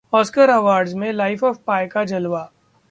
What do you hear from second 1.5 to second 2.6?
Pi' का जलवा